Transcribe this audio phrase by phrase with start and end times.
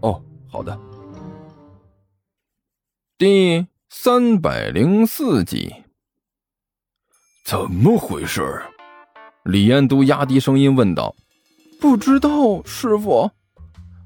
[0.00, 0.78] 哦，好的。
[3.16, 5.74] 第三百零四集，
[7.44, 8.62] 怎么回事？
[9.44, 11.16] 李延都压低声音问道。
[11.80, 13.30] 不知道，师傅。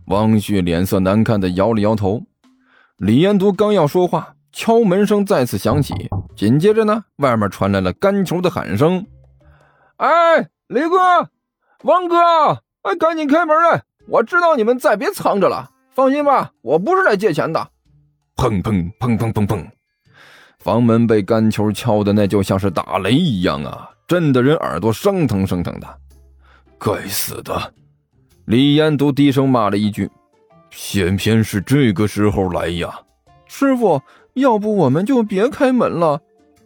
[0.07, 2.23] 汪旭脸色难看的摇了摇头。
[2.97, 5.93] 李延都刚要说话，敲门声再次响起，
[6.37, 9.07] 紧接着呢，外面传来了干球的喊声
[9.97, 11.29] ：“哎，李哥，
[11.83, 12.17] 王哥，
[12.83, 13.83] 哎，赶紧开门来！
[14.09, 15.72] 我知道你们再别藏着了。
[15.95, 17.69] 放心吧，我不是来借钱的。”
[18.37, 19.65] 砰砰砰砰砰砰，
[20.59, 25.99] 房门被干球敲的那就像是打雷一样啊，震得人耳朵生疼生疼的。
[26.79, 27.75] 该死的！
[28.47, 30.11] 李延都低声骂了一句
[30.71, 32.93] ：“偏偏是这个时候来呀！”
[33.47, 34.01] 师傅，
[34.35, 36.21] 要不我们就别开门了。”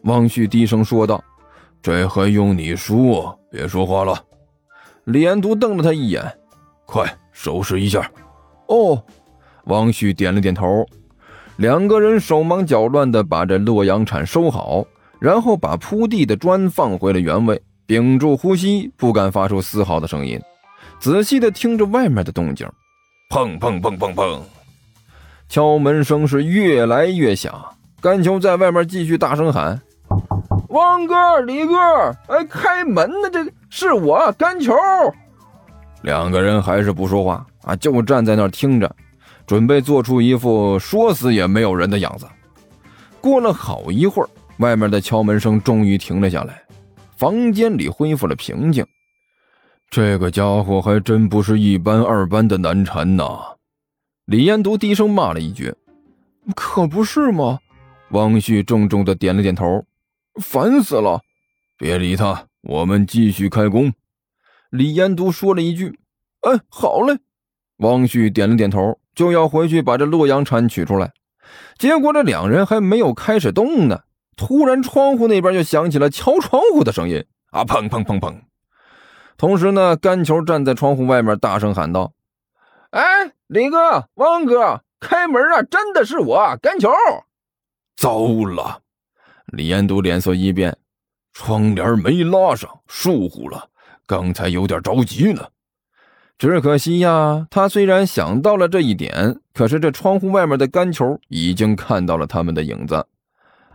[0.04, 1.22] 汪旭低声说道。
[1.82, 3.38] “这还用你说？
[3.50, 4.24] 别说话了。”
[5.04, 6.24] 李延都瞪了他一眼
[6.86, 8.10] ：“快收拾一下。”
[8.66, 9.02] 哦，
[9.64, 10.86] 汪旭点了点头。
[11.56, 14.84] 两个人手忙脚乱地把这洛阳铲收好，
[15.18, 20.40] 然后把铺地的砖放回了原位，屏住呼吸，不敢发出丝毫的声音，
[20.98, 22.68] 仔细地听着外面的动静。
[23.30, 24.40] 砰砰砰砰砰，
[25.48, 27.54] 敲门声是越来越响。
[28.00, 29.80] 甘球在外面继续大声喊
[30.68, 31.74] ：“汪哥，李哥，
[32.28, 33.30] 哎，开门呢！
[33.32, 34.74] 这是我甘球。”
[36.02, 38.96] 两个人还是不说话啊，就站在那儿听着。
[39.46, 42.26] 准备做出一副说死也没有人的样子。
[43.20, 44.28] 过了好一会儿，
[44.58, 46.60] 外面的敲门声终于停了下来，
[47.16, 48.84] 房间里恢复了平静。
[49.88, 53.24] 这个家伙还真不是一般二般的难缠呐！
[54.24, 55.72] 李彦都低声骂了一句
[56.56, 57.60] ：“可不是吗？”
[58.10, 59.84] 汪旭重重的点了点头
[60.42, 61.20] ：“烦死了！”
[61.78, 63.92] 别理他，我们继续开工。”
[64.70, 65.96] 李彦都说了一句
[66.42, 67.16] ：“哎，好嘞。”
[67.78, 68.98] 汪旭点了点头。
[69.14, 71.10] 就要回去把这洛阳铲取出来，
[71.78, 74.02] 结果这两人还没有开始动呢，
[74.36, 77.64] 突然窗户那边就响起了敲窗户的声音啊！
[77.64, 78.34] 砰砰砰砰！
[79.38, 82.12] 同时呢，甘球站在窗户外面大声喊道
[82.92, 85.62] ：“哎，李哥、汪哥，开门啊！
[85.62, 86.90] 真的是我，甘球！”
[87.96, 88.82] 糟了！
[89.46, 90.76] 李延都脸色一变，
[91.32, 93.70] 窗帘没拉上，疏忽了，
[94.06, 95.48] 刚才有点着急了。
[96.38, 102.94] 只可惜呀，他虽然想到了这一点，可是这窗户外面的干球已经看到了他们的影子。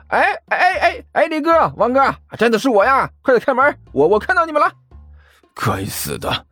[0.09, 3.09] 哎哎哎哎，李哥、王哥，真的是我呀！
[3.23, 4.71] 快点开门，我我看到你们了。
[5.55, 6.45] 该死的！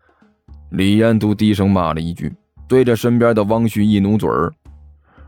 [0.72, 2.34] 李彦都低声骂了一句，
[2.68, 4.52] 对着身边的汪旭一努嘴儿：“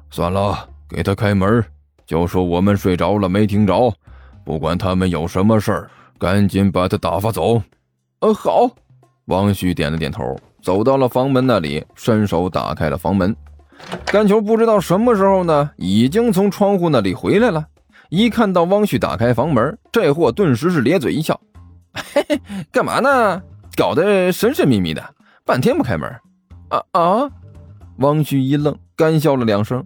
[0.09, 1.63] 算了，给他开门，
[2.07, 3.93] 就说我们睡着了没听着。
[4.43, 7.61] 不管他们有什么事儿，赶紧把他打发走。”
[8.21, 8.67] 呃，好。
[9.25, 10.35] 汪旭点了点头。
[10.61, 13.35] 走到了房门那里，伸手打开了房门。
[14.05, 17.65] 甘球不知道什么时候呢，已经从窗户那里回来了。
[18.09, 21.39] 一看到汪旭打开房门，这货顿时是咧嘴一笑
[21.93, 23.41] ：“嘿嘿，干嘛呢？
[23.75, 25.01] 搞得神神秘秘的，
[25.45, 26.07] 半天不开门。”
[26.69, 27.29] 啊啊！
[27.97, 29.83] 汪旭一愣，干笑了两声：“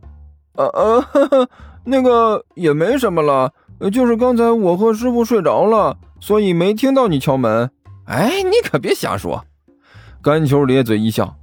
[0.58, 1.08] 啊啊，
[1.85, 3.52] 那个也没什么了，
[3.91, 7.69] 就是刚才我和师傅睡着了，所以没听到你敲门。”
[8.08, 9.46] 哎，你可别瞎说。
[10.25, 11.38] 甘球咧嘴一笑：“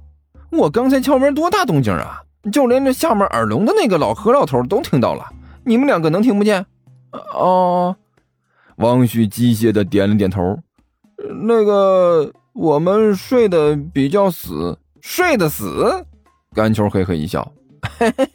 [0.51, 2.21] 我刚才敲门多大动静啊！
[2.51, 5.23] 就连这下面耳聋的那个老何老头都听到了。
[5.63, 6.65] 你们两个能听不见？”
[7.33, 7.95] 哦，
[8.75, 10.59] 王旭机械的点了点头。
[11.45, 16.05] 那个，我们睡得比较死，睡得死。
[16.53, 17.49] 甘球嘿嘿一笑
[17.97, 18.29] ：“嘿嘿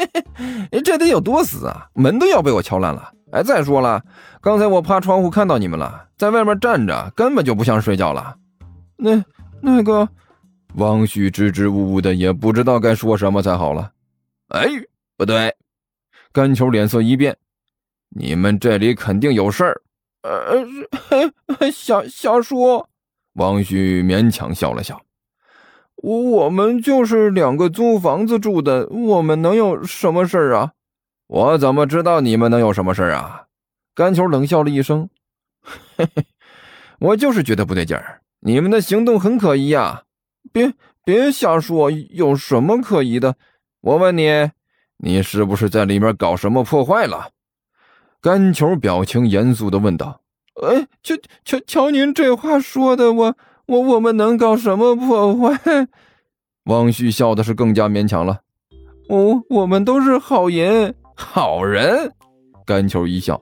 [0.72, 1.88] 嘿，这得有多死啊？
[1.92, 3.12] 门都要被我敲烂了。
[3.32, 4.02] 哎，再说了，
[4.40, 8.34] 刚才我趴窗户看到你们了，在外面站着，根本就不像睡觉了。
[8.96, 9.22] 那
[9.60, 10.08] 那个。”
[10.74, 13.92] 汪旭支支吾吾的，也不知道该说什么才好了。
[14.48, 14.66] 哎，
[15.16, 15.54] 不对！
[16.32, 17.36] 甘球脸色一变，
[18.10, 19.82] 你们这里肯定有事儿。
[20.22, 20.64] 呃，
[21.72, 22.88] 瞎瞎说。
[23.34, 25.00] 汪旭勉强笑了笑。
[25.96, 30.72] 我我们就是两个租房子住的，我们能有什么事儿啊？
[31.26, 33.46] 我怎么知道你们能有什么事儿啊？
[33.94, 35.08] 甘球冷笑了一声。
[35.96, 36.24] 嘿嘿，
[37.00, 40.04] 我就是觉得不对劲儿，你们的行动很可疑呀。
[40.52, 40.72] 别
[41.04, 43.36] 别瞎说，有什么可疑的？
[43.80, 44.50] 我问你，
[44.96, 47.30] 你是不是在里面搞什么破坏了？
[48.20, 50.20] 甘球表情严肃的问道。
[50.60, 51.14] 哎，瞧
[51.44, 53.36] 瞧瞧，您这话说的，我
[53.66, 55.86] 我我们能搞什么破坏？
[56.64, 58.40] 汪旭笑的是更加勉强了。
[59.08, 62.12] 哦，我们都是好人，好人。
[62.66, 63.40] 甘球一笑，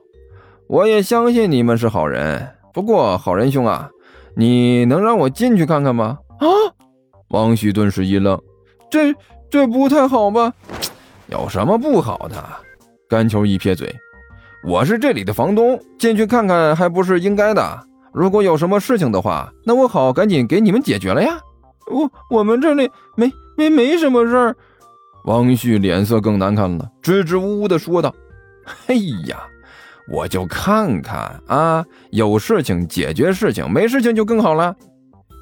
[0.69, 2.55] 我也相信你们是好人。
[2.71, 3.89] 不过，好人兄啊，
[4.35, 6.19] 你能让我进去看看吗？
[6.39, 6.47] 啊！
[7.29, 8.41] 汪旭顿时一愣，
[8.89, 9.13] 这
[9.49, 10.53] 这不太好吧？
[11.27, 12.43] 有什么不好的？
[13.09, 13.93] 甘球一撇嘴，
[14.63, 17.87] 我是这里的房东，进去看看还不是应该的。
[18.13, 21.37] 如果有什么事情的话，那我好赶紧给你们解决了呀。
[21.91, 24.55] 我我们这里没没没什么事儿。
[25.25, 28.13] 汪旭脸色更难看了，支支吾吾的说道
[28.87, 28.95] ：“哎
[29.27, 29.37] 呀，
[30.11, 34.75] 我就看看啊，有事情解决事情，没事情就更好了。”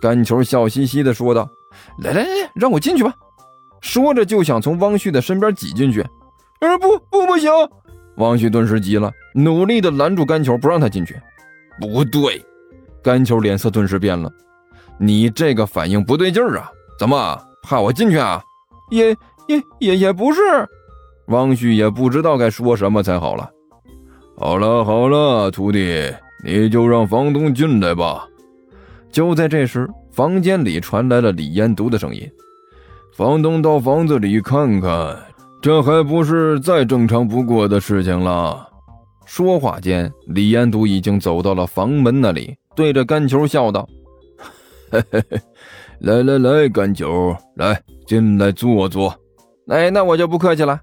[0.02, 1.48] 甘球笑嘻嘻的说道
[2.00, 3.14] ：“来来来，让我进去吧。”
[3.82, 6.06] 说着就想从汪旭的身边挤进去。
[6.62, 7.52] “呃，不不不行！”
[8.18, 11.16] 汪旭顿时急了，努力的拦住甘球，不让他进去。
[11.80, 12.44] “不对！”
[13.04, 14.32] 甘球脸色顿时变了
[14.98, 16.72] ，“你这个反应不对劲儿啊！
[16.98, 18.44] 怎么怕我进去啊
[18.92, 19.16] ？”“也……”
[19.48, 20.42] 也也也不是，
[21.28, 23.48] 汪旭也不知道该说什么才好了。
[24.36, 26.12] 好了好了，徒弟，
[26.44, 28.28] 你就让房东进来吧。
[29.16, 32.30] 就在这时，房间里传来了李延独的声音
[33.16, 35.18] ：“房东到房子里看看，
[35.62, 38.68] 这还不是再正常不过的事情了。”
[39.26, 43.88] 说话间，李延独已经走到了房门那里，对着甘球笑道
[44.92, 45.40] ：“嘿嘿嘿，
[46.00, 49.16] 来来来，甘球，来进来坐坐。”
[49.72, 50.78] 哎，那我就不客气了。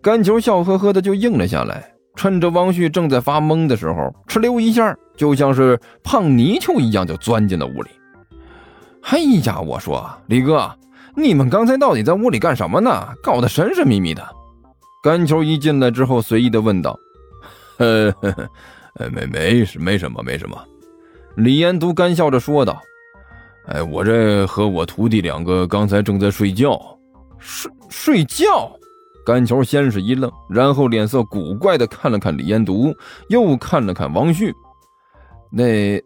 [0.00, 7.90] 甘球笑呵呵的就应了下来，趁着汪旭正在发懵的时候，哧溜一下，就像是胖泥鳅一样就钻进了屋里。
[9.02, 10.70] 哎呀，我说李哥，
[11.16, 13.08] 你们刚才到底在屋里干什么呢？
[13.22, 14.26] 搞得神神秘秘的。
[15.02, 16.98] 甘球一进来之后，随意的问道
[17.78, 18.14] ：“呵，
[19.10, 20.56] 没没事，没什么，没什么。”
[21.36, 22.80] 李延都干笑着说道
[23.68, 26.80] ：“哎，我这和我徒弟两个刚才正在睡觉。”
[27.38, 28.70] 睡睡觉，
[29.24, 32.92] 甘球先是一愣，然后脸色古怪的看了看李延独，
[33.28, 34.52] 又看了看王旭。
[35.50, 36.02] 那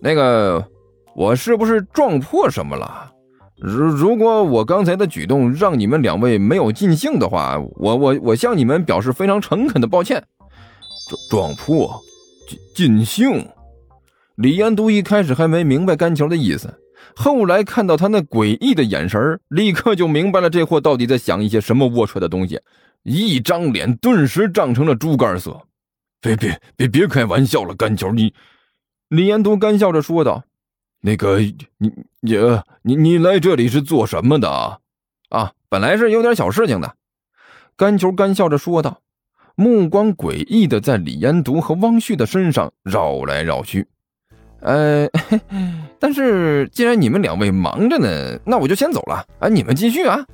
[0.00, 0.66] 那个，
[1.14, 3.10] 我是不是撞破什么了？
[3.56, 10.22] 如如果我刚才的举动让你们两位没有尽兴的话，我我我向你们表示非常诚恳的抱歉。
[11.08, 12.00] 撞撞破，
[12.48, 13.48] 尽尽兴。
[14.36, 16.80] 李延都一开始还没明白甘球的意思。
[17.14, 22.60] 后来看到他那诡异的眼神立刻就明白了这货到底在想一些什么龌龊的东西，
[23.04, 25.60] 一张脸顿时涨成了猪肝色。
[26.20, 28.34] 别别别别开玩笑了，甘球，你，
[29.14, 30.42] 李延都干笑着说道
[31.00, 32.36] ：“那个，你你
[32.82, 34.50] 你你来这里是做什么的
[35.28, 35.52] 啊？
[35.68, 36.96] 本来是有点小事情的。”
[37.78, 39.00] 甘球干笑着说道，
[39.54, 43.86] 目光诡异的在李延独和汪旭的身上绕来绕去。
[44.60, 45.08] 呃，
[46.00, 49.48] 但是既然你们两位忙着呢，那我就先走了啊！
[49.48, 50.26] 你们继续啊！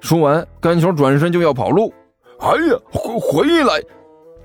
[0.00, 1.92] 说完，甘球转身就要跑路。
[2.38, 3.82] 哎呀，回回来！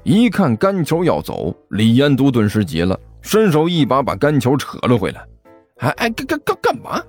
[0.04, 5.26] 一看甘球要走，李延都顿时急了，伸手一把把甘球扯了回来。
[5.78, 7.02] 哎哎，干干干干嘛？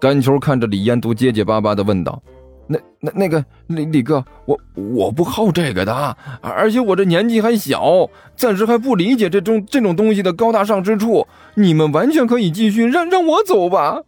[0.00, 2.22] 甘球看着李彦都，结结巴巴的问道。
[2.66, 11.26] 那那那个李李哥，我我不好这个的，而且我这年纪还小，暂时还不理解这种这种东西的高大上之处。
[11.54, 14.00] 你们完全可以继续，让让我走吧。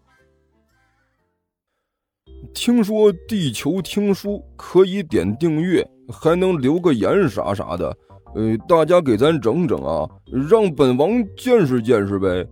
[2.54, 7.96] 听说地球听书可以点订阅，还能留个言啥啥的，
[8.34, 10.08] 呃，大家给咱整整啊，
[10.48, 12.46] 让本王见识见识呗。